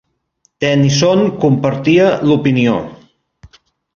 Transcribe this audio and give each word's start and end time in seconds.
Tennyson 0.63 1.21
compartia 1.43 2.09
l'opinió. 2.31 2.81